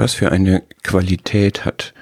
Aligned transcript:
Was 0.00 0.14
für 0.14 0.32
eine 0.32 0.62
Qualität 0.82 1.66
hat 1.66 1.92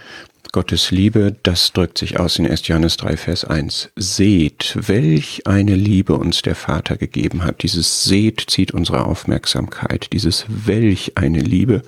Gottes 0.53 0.93
Liebe, 0.93 1.35
das 1.43 1.73
drückt 1.73 1.99
sich 1.99 2.21
aus 2.21 2.39
in 2.39 2.47
1. 2.47 2.69
Johannes 2.69 2.97
3, 2.97 3.17
Vers 3.17 3.45
1. 3.45 3.91
Seht, 3.97 4.79
welch 4.87 5.49
eine 5.49 5.75
Liebe 5.75 6.15
uns 6.15 6.43
der 6.43 6.55
Vater 6.55 6.97
gegeben 6.97 7.43
hat. 7.43 7.65
Dieses 7.65 8.05
Seht 8.05 8.45
zieht 8.47 8.71
unsere 8.73 9.05
Aufmerksamkeit. 9.05 10.13
Dieses 10.13 10.47
welch 10.49 11.15
eine 11.17 11.41
Liebe 11.41 11.83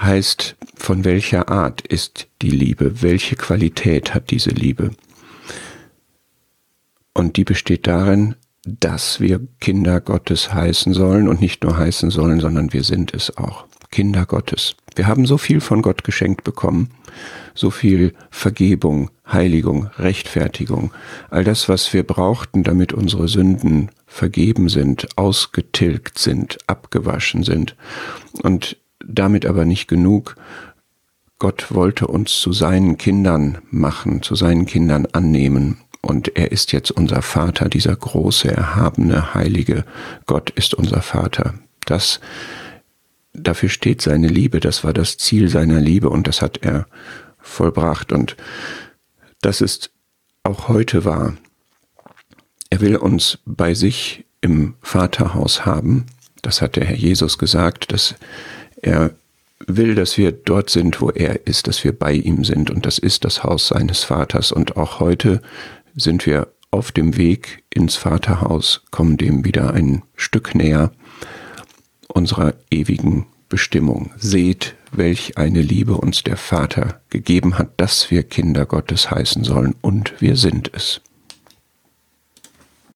heißt, 0.00 0.54
von 0.76 1.04
welcher 1.04 1.48
Art 1.48 1.80
ist 1.80 2.28
die 2.40 2.52
Liebe? 2.52 3.02
Welche 3.02 3.34
Qualität 3.34 4.14
hat 4.14 4.30
diese 4.30 4.50
Liebe? 4.50 4.92
Und 7.12 7.36
die 7.36 7.44
besteht 7.44 7.88
darin, 7.88 8.36
dass 8.64 9.18
wir 9.18 9.40
Kinder 9.58 10.00
Gottes 10.00 10.54
heißen 10.54 10.94
sollen 10.94 11.26
und 11.26 11.40
nicht 11.40 11.64
nur 11.64 11.76
heißen 11.76 12.10
sollen, 12.10 12.38
sondern 12.38 12.72
wir 12.72 12.84
sind 12.84 13.14
es 13.14 13.36
auch. 13.36 13.66
Kinder 13.98 14.26
Gottes. 14.26 14.76
Wir 14.94 15.08
haben 15.08 15.26
so 15.26 15.38
viel 15.38 15.60
von 15.60 15.82
Gott 15.82 16.04
geschenkt 16.04 16.44
bekommen, 16.44 16.90
so 17.52 17.68
viel 17.72 18.14
Vergebung, 18.30 19.10
Heiligung, 19.26 19.90
Rechtfertigung, 19.98 20.92
all 21.30 21.42
das, 21.42 21.68
was 21.68 21.92
wir 21.92 22.04
brauchten, 22.04 22.62
damit 22.62 22.92
unsere 22.92 23.26
Sünden 23.26 23.90
vergeben 24.06 24.68
sind, 24.68 25.08
ausgetilgt 25.16 26.16
sind, 26.16 26.58
abgewaschen 26.68 27.42
sind. 27.42 27.74
Und 28.44 28.76
damit 29.04 29.46
aber 29.46 29.64
nicht 29.64 29.88
genug. 29.88 30.36
Gott 31.40 31.74
wollte 31.74 32.06
uns 32.06 32.38
zu 32.38 32.52
seinen 32.52 32.98
Kindern 32.98 33.58
machen, 33.72 34.22
zu 34.22 34.36
seinen 34.36 34.66
Kindern 34.66 35.06
annehmen. 35.06 35.78
Und 36.02 36.36
er 36.36 36.52
ist 36.52 36.70
jetzt 36.70 36.92
unser 36.92 37.22
Vater, 37.22 37.68
dieser 37.68 37.96
große, 37.96 38.48
erhabene, 38.48 39.34
heilige 39.34 39.84
Gott 40.26 40.50
ist 40.50 40.74
unser 40.74 41.02
Vater. 41.02 41.54
Das 41.84 42.20
dafür 43.32 43.68
steht 43.68 44.02
seine 44.02 44.28
Liebe, 44.28 44.60
das 44.60 44.84
war 44.84 44.92
das 44.92 45.18
Ziel 45.18 45.48
seiner 45.48 45.80
Liebe 45.80 46.08
und 46.08 46.26
das 46.26 46.42
hat 46.42 46.58
er 46.62 46.86
vollbracht. 47.38 48.12
Und 48.12 48.36
das 49.40 49.60
ist 49.60 49.90
auch 50.42 50.68
heute 50.68 51.04
wahr. 51.04 51.36
Er 52.70 52.80
will 52.80 52.96
uns 52.96 53.38
bei 53.44 53.74
sich 53.74 54.24
im 54.40 54.74
Vaterhaus 54.82 55.64
haben, 55.64 56.06
das 56.42 56.62
hat 56.62 56.76
der 56.76 56.84
Herr 56.84 56.96
Jesus 56.96 57.38
gesagt, 57.38 57.92
dass 57.92 58.14
er 58.80 59.10
will, 59.66 59.94
dass 59.94 60.16
wir 60.16 60.32
dort 60.32 60.70
sind, 60.70 61.00
wo 61.00 61.10
er 61.10 61.46
ist, 61.46 61.66
dass 61.66 61.82
wir 61.82 61.92
bei 61.92 62.12
ihm 62.12 62.44
sind. 62.44 62.70
Und 62.70 62.86
das 62.86 62.98
ist 62.98 63.24
das 63.24 63.42
Haus 63.42 63.68
seines 63.68 64.04
Vaters. 64.04 64.52
Und 64.52 64.76
auch 64.76 65.00
heute 65.00 65.42
sind 65.96 66.26
wir 66.26 66.48
auf 66.70 66.92
dem 66.92 67.16
Weg 67.16 67.64
ins 67.70 67.96
Vaterhaus, 67.96 68.82
kommen 68.90 69.16
dem 69.16 69.44
wieder 69.44 69.72
ein 69.72 70.02
Stück 70.14 70.54
näher 70.54 70.92
unserer 72.18 72.54
ewigen 72.70 73.26
Bestimmung. 73.48 74.10
Seht, 74.18 74.74
welch 74.92 75.38
eine 75.38 75.62
Liebe 75.62 75.96
uns 75.96 76.24
der 76.24 76.36
Vater 76.36 77.00
gegeben 77.10 77.58
hat, 77.58 77.70
dass 77.76 78.10
wir 78.10 78.24
Kinder 78.24 78.66
Gottes 78.66 79.10
heißen 79.10 79.44
sollen, 79.44 79.76
und 79.80 80.20
wir 80.20 80.36
sind 80.36 80.70
es. 80.74 81.00